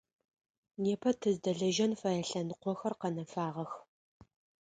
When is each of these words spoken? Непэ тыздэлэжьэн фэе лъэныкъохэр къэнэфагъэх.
Непэ 0.83 1.09
тыздэлэжьэн 1.21 1.93
фэе 2.01 2.21
лъэныкъохэр 2.29 2.93
къэнэфагъэх. 2.99 3.71